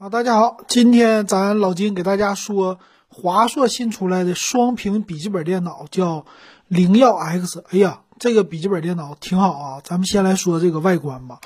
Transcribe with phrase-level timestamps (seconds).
[0.00, 6.24] 啊，大家好，今天咱老金给大家说华硕新出来的双屏笔记本电脑，叫
[6.68, 7.62] 灵耀 X。
[7.68, 9.82] 哎呀，这个笔记本电脑挺好啊。
[9.84, 11.38] 咱们先来说这个外观吧。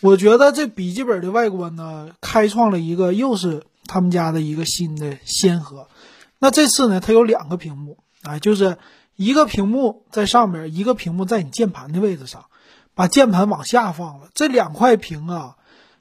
[0.00, 5.88] 我觉得这笔记本的外观呢，开创了一个又是他们家的一个新的先河。
[6.38, 8.78] 那这次呢，它有两个屏幕啊，就是
[9.16, 12.44] 一个屏幕在上面，一个屏幕在你键盘的位置上，
[12.94, 14.28] 把键盘往下放了。
[14.34, 15.56] 这两块屏啊，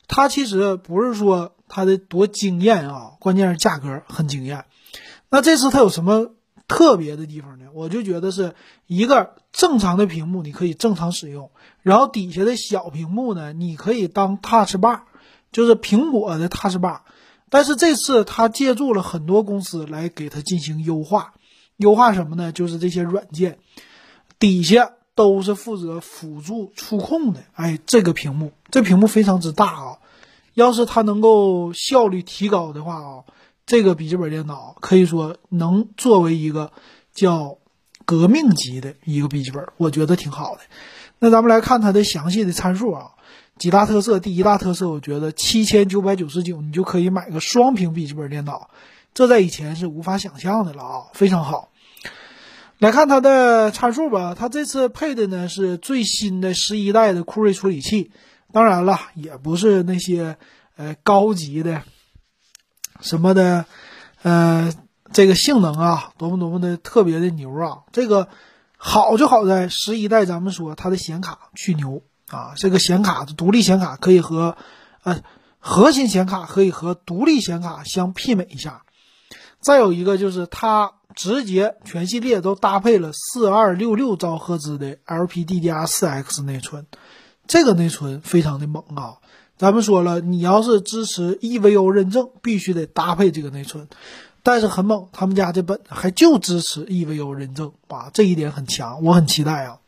[0.08, 1.54] 它其实不是说。
[1.68, 3.14] 它的多惊艳啊！
[3.20, 4.66] 关键是价格很惊艳。
[5.30, 6.32] 那这次它有什么
[6.68, 7.66] 特别的地方呢？
[7.74, 11.52] 我就觉得是一个正常的屏幕，你可以正常使用。
[11.82, 15.02] 然后底下的小屏幕呢，你可以当 Touch Bar，
[15.52, 17.02] 就是苹果的 Touch Bar。
[17.50, 21.34] 但是这次它借助了很多公司来给它进行优化。
[21.78, 22.52] 优化什么呢？
[22.52, 23.60] 就是这些软件
[24.40, 27.44] 底下都是负责辅助触控的。
[27.54, 29.98] 哎，这个屏幕，这屏幕非常之大啊！
[30.58, 33.24] 要是它能够效率提高的话啊，
[33.68, 36.72] 这个笔记本电脑可以说能作为一个
[37.14, 37.60] 叫
[38.06, 40.62] 革命级的一个笔记本，我觉得挺好的。
[41.20, 43.12] 那咱们来看它的详细的参数啊，
[43.60, 44.20] 几大特色。
[44.20, 48.72] 第一大特色，我觉得七千九百九十九你就可以买个双屏笔记本电脑，
[49.14, 51.70] 这在以前是无法想象的了啊，非常好。
[52.80, 58.10] 来看它的参数吧，它这次配的呢是最新的十一代的酷睿处理器。
[58.52, 60.38] 当然了，也不是那些
[60.76, 61.84] 呃高级的
[63.02, 63.66] 什么的，
[64.24, 64.74] 呃，
[65.12, 67.84] 这个性能啊，多么多么的特别的牛啊！
[67.92, 68.30] 这个
[68.78, 74.58] 好就好在十一代，咱们说它的显卡巨牛啊，这个显卡独立显卡可以和
[75.04, 75.22] 呃
[75.60, 78.84] 核心显卡可以和独立显卡相媲美一下。
[79.60, 86.88] 再有一个就是它直接全系列都搭配了四二六六兆赫兹的 LPDDR4X 内存。
[87.48, 89.18] 这个内存非常的猛啊！
[89.58, 93.88] 咱们说了，你要是支持 EVO 认证，必须得搭配这个内存。
[94.44, 99.80] 但是很猛，他们家这本还就支持 EVO 认证啊，这一点很强，我很期待啊。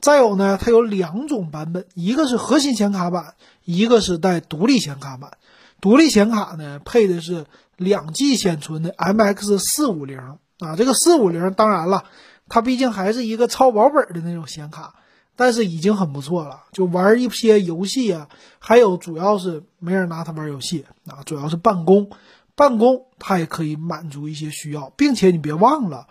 [0.00, 3.34] 再有呢，它有两种版本，一个是核心显卡版，
[3.64, 5.38] 一个是带独立显卡版。
[5.80, 7.46] 独立显卡呢，配的是
[7.76, 10.18] 两 G 显存的 MX 四五零
[10.60, 10.76] 啊。
[10.76, 12.04] 这个四五零，当然了，
[12.48, 14.94] 它毕竟还是一个超薄本的那种显卡。
[15.40, 18.28] 但是已经很不错了，就玩一些游戏啊，
[18.58, 22.10] 还有主要是没人拿它玩游戏啊，主要是办公，
[22.56, 26.08] 办公它也可以满足一些需要，并且你别忘了，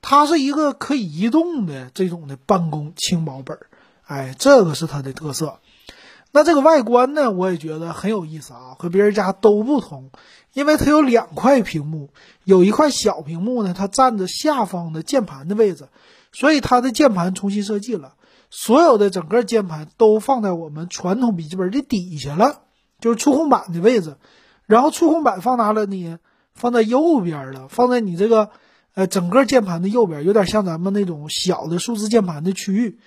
[0.00, 3.66] 它是一个可以移动的这种的办公轻薄本儿，
[4.06, 5.58] 哎，这个是它的特色。
[6.30, 10.08] 那这个外观呢，我也觉得很有意思啊，和别人家都不同，
[10.54, 12.08] 因为它有两块屏幕，
[12.44, 15.88] 有一块小屏幕呢，它占着下方的键盘的位置，
[16.32, 18.14] 所以它的键盘重新设计了。
[18.54, 22.64] 所有的整个键盘都放在我们传统笔记本的底下了，
[23.00, 24.18] 就是触控板的位置。
[24.66, 26.18] 然后触控板放哪了呢？
[26.52, 28.50] 放在右边了，放在你这个
[28.92, 32.98] 呃整个键盘的右边，有点像咱们那种小的数字键盘的区域。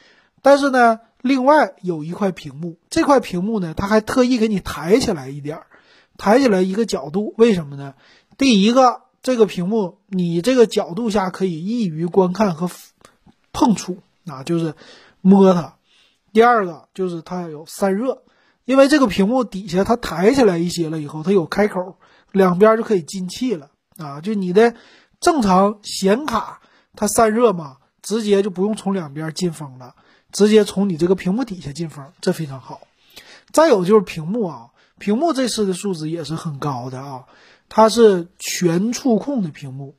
[0.42, 5.68] 但是呢，另外有一块屏幕，这块屏幕呢，它还特意给你抬起来一点儿，
[6.18, 7.36] 抬起来一个角度。
[7.38, 7.94] 为什么呢？
[8.36, 12.68] 第一个，这个屏幕你这个角度下可以易于观看和
[13.54, 14.74] 碰触啊，就是。
[15.26, 15.76] 摸它，
[16.34, 18.22] 第二个就是它有散热，
[18.64, 21.98] 因为这个屏幕底下它抬起来一些了以后，它有开口，
[22.32, 24.22] 两边就可以进气了啊。
[24.22, 24.76] 就你的
[25.20, 26.62] 正常显卡
[26.96, 29.96] 它散热嘛，直接就不用从两边进风了，
[30.32, 32.82] 直接从你这个屏幕底下进风，这非常好。
[33.52, 34.70] 再有就是屏幕啊，
[35.00, 37.24] 屏幕这次的数值也是很高的啊，
[37.68, 39.96] 它是全触控的屏幕，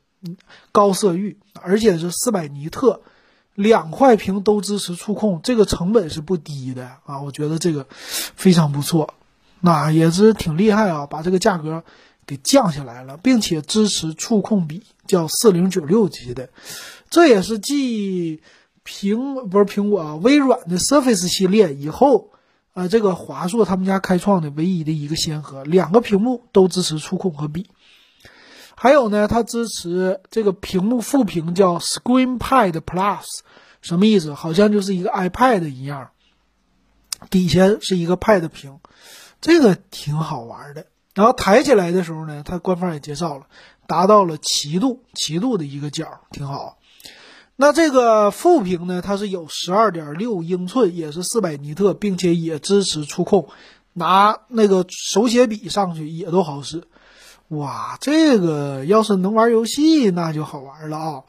[0.71, 3.03] 高色域，而且是四百尼特。
[3.57, 7.23] 两块屏都支持触控，这个成本是不低的啊！
[7.23, 9.15] 我觉得这个非常不错，
[9.61, 11.83] 那也是挺厉害啊，把这个价格
[12.27, 16.51] 给降下来了，并且支持触控笔，叫四零九六级的，
[17.09, 18.43] 这也是继
[18.85, 22.33] 苹不是苹果啊，微软的 Surface 系列以后，
[22.75, 27.67] 呃，这个华硕他们家开创的唯一的一个先河，两个屏幕都支持触控和笔。
[28.79, 33.25] 还有呢，它支持这个屏幕副屏叫 ScreenPad Plus，
[33.81, 34.35] 什么意思？
[34.35, 36.11] 好像就是一个 iPad 一样，
[37.31, 38.79] 底下是一个 Pad 屏，
[39.41, 40.87] 这个挺好玩的。
[41.15, 43.47] 然后抬起来的时候呢，它官方也介绍了，
[43.87, 46.77] 达到了七度，七度的一个角，挺好。
[47.57, 53.49] 那这个副屏呢，它是有十二点六英寸，也是四百尼特，并且也支持触控，
[53.95, 56.85] 拿那个手写笔上去也都好使。
[57.49, 61.23] 哇，这个要是能玩游戏，那就好玩了啊！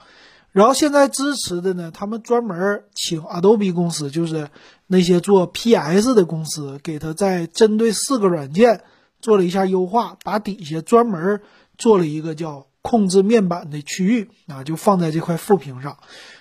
[0.52, 4.50] 然后现在支持的呢，他们专门请 Adobe 公司，就是
[4.88, 8.82] 那些做 PS 的公司，给他在针对四个软件
[9.22, 11.42] 做了一下优化，把底下专门
[11.78, 15.98] 做了一个叫控制面板的区域啊，就放在这块副屏上，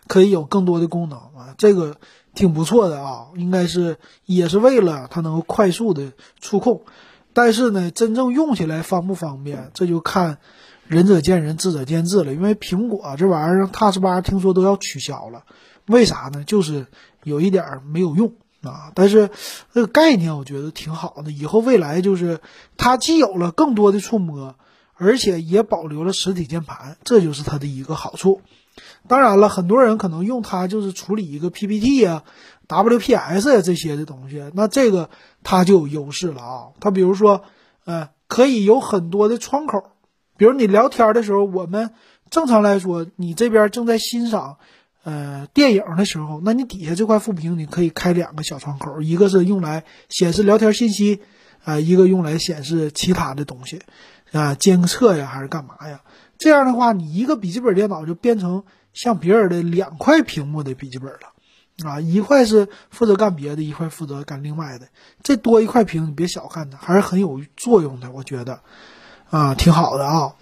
[0.07, 1.97] 可以有更多的功能啊，这个
[2.35, 6.85] 挺不错的啊，应该是也是为了它能够快速的触控。
[7.37, 10.39] 但是呢，真正用起来方不方便，这就看
[10.87, 12.33] 仁者见仁，智者见智了。
[12.33, 15.45] 因为苹果这玩意儿，Touch Bar 听说都要取消了，
[15.85, 16.45] 为啥呢？
[16.45, 16.87] 就是
[17.25, 18.91] 有一点没有用啊。
[18.95, 19.29] 但是
[19.75, 22.41] 这个概念我觉得挺好的，以后未来就是
[22.79, 24.55] 它既有了更多的触摸，
[24.95, 28.41] 而且也保留了实体键盘，这就是它的一个好处。
[29.09, 32.25] 当然了，很多人可能用它就是处理一个 PPT 啊。
[32.69, 35.09] WPS 呀这些的东西，那这个
[35.45, 36.67] 它就有优势了啊。
[36.81, 37.45] 它比如说，
[37.85, 39.85] 呃，可以有很多的窗口，
[40.37, 41.93] 比如你聊天的时候，我们
[42.29, 44.57] 正常来说，你这边正在欣赏
[45.05, 51.21] 呃电影的时候，那你底下这块副屏你可以开两个小窗口，一个是用来显示聊天信息，
[51.63, 53.81] 啊，一个用来显示其他的东西，
[54.33, 56.01] 啊，监测呀还是干嘛呀？
[56.37, 58.65] 这样的话，你一个笔记本电脑就变成
[58.97, 61.33] 像别人的两块屏幕的笔记本了。
[61.85, 64.89] 啊，一块是负责干别的，一块负责干另外的。
[65.23, 68.11] 这多一块屏，你别小看它，还是很有作用的。
[68.13, 68.61] 我觉得，
[69.29, 70.37] 啊，挺好的啊。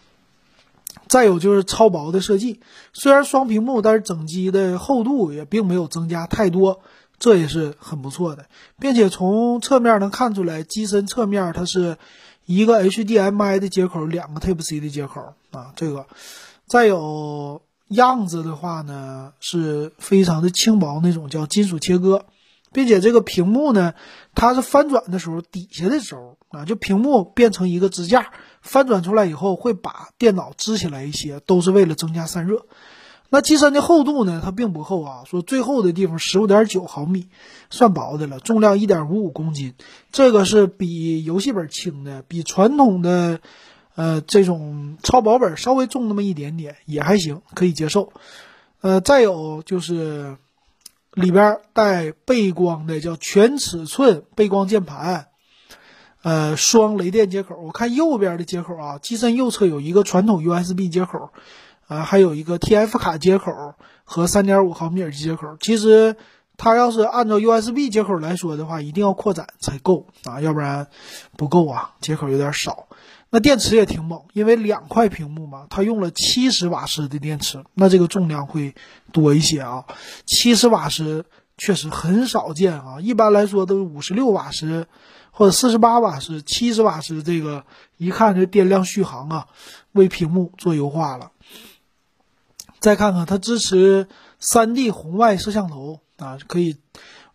[1.09, 2.61] 再有就是超薄的设计，
[2.93, 6.83] 虽然双屏幕，但是整机的厚度也并没有增加太多，
[7.19, 8.47] 这也是很不错的。
[8.79, 11.99] 并且从侧面能看出来，机身侧面它是
[12.47, 15.73] 一个 HDMI 的接口，两个 Type C 的接口啊。
[15.75, 16.07] 这个，
[16.69, 17.61] 再有。
[17.89, 22.25] 样子的话呢，是非常的轻薄，那种叫金属切割，
[22.73, 23.95] 并且这个屏幕呢，
[24.35, 28.33] 它是翻转的时候，底下的轴啊，就屏幕变成一个支架，
[28.63, 32.67] 翻转出来以后会把电脑支起来一些，都是为了增加散热。
[33.29, 37.29] 那机身的厚度呢，它并不厚啊，说最厚的地方十五点九毫米，
[37.69, 39.75] 算薄的了，重量一点五五公斤，
[40.11, 43.41] 这个是比游戏本轻的，比传统的。
[43.95, 48.13] 呃，这种超薄本稍微重那么一点点也还行，可以接受。
[48.81, 50.37] 呃，再有就是
[51.13, 55.29] 里边带背光的，叫全尺寸背光键盘，
[56.23, 57.57] 呃，双雷电接口。
[57.57, 61.31] 我看右边的接口啊，机身右侧有一个传统 USB 接口，
[61.87, 65.57] 啊，还有一个 TF 卡接口和3.5毫米耳机接口。
[65.61, 66.17] 其实
[66.57, 70.89] 它要是按照 USB 接口来说的话，一定要扩展才够啊，要不然
[71.37, 72.89] 不够啊，接口有点少。
[73.35, 78.77] 那电池也挺猛，因为两块屏幕嘛，它用了七十瓦时的电池，那这个重量会
[79.11, 79.87] 多一些啊。
[80.25, 81.25] 七十瓦时
[81.59, 84.87] 确实很少见啊，一般来说都是五十六瓦时
[85.33, 87.65] 或者四十八瓦时，七十瓦时这个
[87.97, 89.49] 一看这电量续航啊，
[89.91, 91.33] 为屏幕做优化了。
[92.79, 94.07] 再看看它支持
[94.39, 96.77] 三 D 红外摄像头啊，可以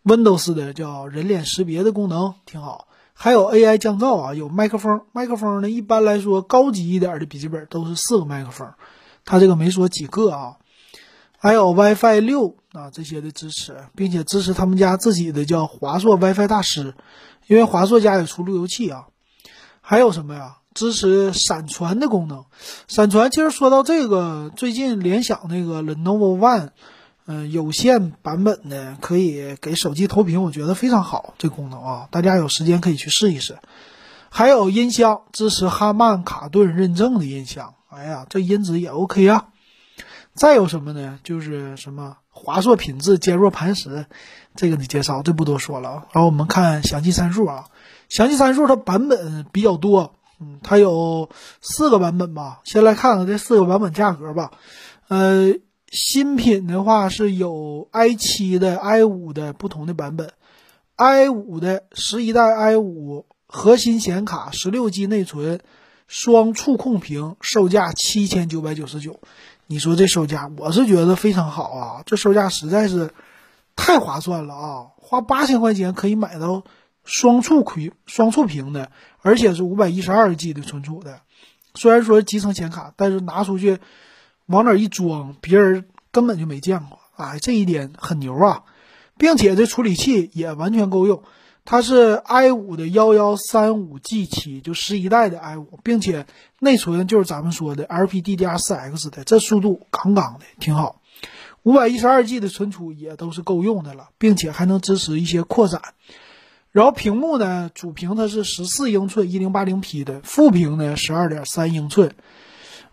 [0.05, 2.87] Windows 的叫人脸识别的功能，挺好。
[3.21, 5.01] 还有 AI 降噪啊，有麦克风。
[5.12, 8.71] 麦克风呢，一般来说高级一点的笔记本都是四个麦克风，
[9.25, 10.56] 它这个没说几个啊。
[11.38, 16.95] 还有 WiFi 六啊这些的支持，并且支持他们家自己的叫华硕 WiFi 大师，
[17.48, 19.07] 因为华硕家也出路由器啊。
[19.81, 20.56] 还有什么呀？
[20.74, 22.45] 支持闪传的功能。
[22.88, 26.69] 闪传其实说到这个，最近联想那个 Lenovo One。
[27.31, 33.59] 嗯，有线版本的可以给手机投屏，我觉得非常好，这功能啊，大家有时间可以去试一试。
[34.31, 39.49] 还有音箱，支持哈曼卡顿认证的音箱，哎呀，这音质也 OK 啊。
[40.33, 41.19] 再有什么呢？
[41.23, 44.07] 就是什么华硕品质坚若磐石，
[44.56, 46.07] 这个你介绍这不多说了。
[46.11, 47.65] 然后我们看详细参数啊，
[48.09, 51.30] 详细参数它版本比较多，嗯，它有
[51.61, 52.61] 四个版本吧。
[52.63, 54.49] 先来看看这四个版本价格吧，
[55.09, 55.54] 呃。
[55.91, 60.33] 新品的话是有 i 七的、i 五的不同的版本
[60.95, 65.59] ，i 五的十一代 i 五核心显卡，十六 G 内存，
[66.07, 69.19] 双触控屏，售价七千九百九十九。
[69.65, 73.11] 你说这售价，我是觉得非常好啊，这售价实在是
[73.75, 74.87] 太划算了啊！
[74.97, 76.63] 花八千块钱可以买到
[77.03, 78.91] 双触屏、双触屏的，
[79.21, 81.21] 而且是五百一十二 G 的存储的。
[81.73, 83.79] 虽然说集成显卡，但是拿出去。
[84.49, 88.63] 往哪一装，别人根本就没见过，哎，这一点很牛啊，
[89.15, 91.21] 并且这处理器也完全够用，
[91.65, 96.25] 它是 i 五的幺幺三五 G 七，就十一代的 i 五，并且
[96.57, 100.99] 内存就是咱们说的 LPDDR4X 的，这速度杠杠的，挺好，
[101.61, 105.79] 五百一十二 G 的存储也都是够用的了，并且还能支持一些扩展，
[106.71, 112.15] 然后屏幕呢，主屏它是十四英寸一零八零 P 的，副屏呢十二点三英寸。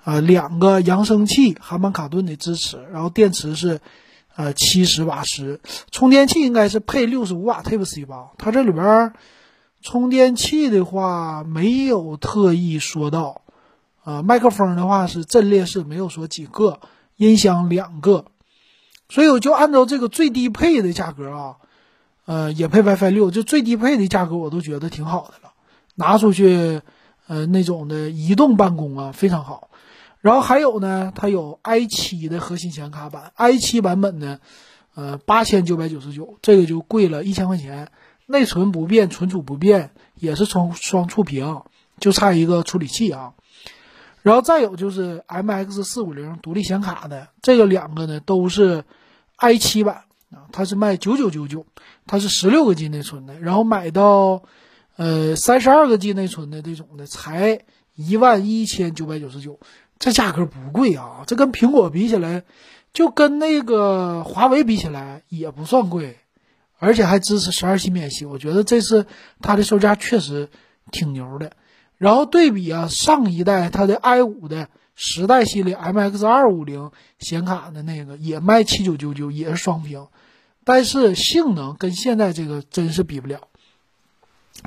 [0.07, 3.81] 啊，两个扬声器，哈曼卡顿的支持，然后电池是，
[4.37, 5.61] 呃，七十瓦时，
[5.91, 8.31] 充电器应该是配六十五瓦 Type C 吧？
[8.39, 9.15] 它这里边
[9.83, 13.41] 充电器的话没有特意说到，
[14.05, 16.79] 呃，麦克风的话是阵列式，没有说几个，
[17.17, 18.27] 音响两个，
[19.09, 21.57] 所以我就按照这个最低配的价格啊，
[22.27, 25.53] 呃，也配 WiFi 六，就最低配的价格我都觉得挺好的了，
[25.97, 26.81] 拿出去，
[27.27, 29.69] 呃，那种的移动办公啊非常好。
[30.27, 34.41] 然后还有呢，它有 i 七的核心显卡版，i 七版本呢，
[34.97, 37.93] 呃，八千九百九十九，这个就贵了一千块钱。
[38.27, 41.63] 内存不变，存储不变，也是双双触屏，
[42.01, 43.35] 就差一个处理器啊。
[44.23, 48.83] 然后再有就是 MX 四五零独立显卡的这个两个呢，都是
[49.37, 51.65] i 七版啊，它是卖九九九九，
[52.05, 53.39] 它是十六个 G 内存的。
[53.39, 54.43] 然后买到
[54.97, 57.61] 呃三十二个 G 内存的这种的，才
[57.95, 59.61] 一万一千九百九十九，
[59.99, 61.25] 这价格不贵啊。
[61.27, 62.45] 这跟苹果比起来，
[62.93, 66.19] 就跟那个华为比起来也不算贵。
[66.79, 69.07] 而且还支持十二期免息，我觉得这次
[69.41, 70.51] 它的售价确实
[70.91, 71.53] 挺牛的。
[71.97, 80.09] 然后对比啊，上一代它的 i 五的十代系列 MX 二五零显卡的那个也卖七九九九，也是双屏，
[80.65, 83.49] 但是性能跟现在这个真是比不了。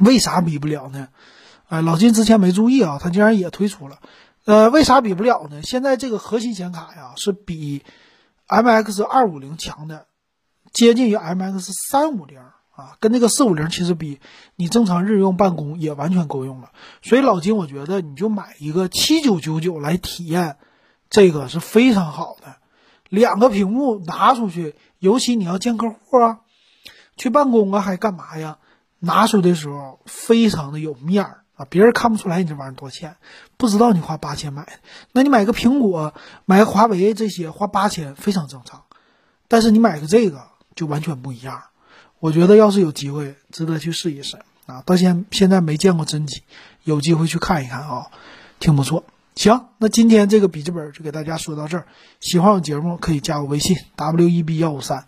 [0.01, 1.09] 为啥比不了呢？
[1.67, 3.99] 哎，老金之前没注意啊，它竟然也推出了。
[4.49, 5.61] 呃，为啥比不了呢？
[5.61, 7.83] 现在这个核心显卡呀，是比
[8.47, 10.07] MX 二五零强的。
[10.73, 14.19] 接近于 MX 三五零啊，跟那个四五零其实比，
[14.55, 16.71] 你正常日用办公也完全够用了。
[17.03, 20.57] 所以老金，我觉得你就买一个七九九九来体验，
[21.11, 22.55] 这个是非常好的。
[23.07, 26.39] 两个屏幕拿出去，尤其你要见客户啊，
[27.17, 28.57] 去办公啊，还干嘛呀？
[28.97, 33.17] 拿出的时候非常的有面儿啊，别人看不出来你这玩意儿多钱，
[33.57, 34.71] 不知道你花八千买的。
[35.11, 38.85] 那你买个苹果，买个华为这些花八千非常正常，
[39.47, 40.47] 但是你买个这个。
[40.75, 41.63] 就完全不一样，
[42.19, 44.81] 我觉得要是有机会，值得去试一试啊！
[44.85, 46.43] 到现现在没见过真机，
[46.85, 48.07] 有机会去看一看啊，
[48.61, 49.03] 挺不错。
[49.35, 51.87] 行，那今天这个笔记本就给大家说到这儿。
[52.21, 55.05] 喜欢我节目可以加我微信 w e b 幺五三，